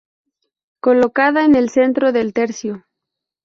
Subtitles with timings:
[0.81, 2.85] Colocada en el centro del tercio.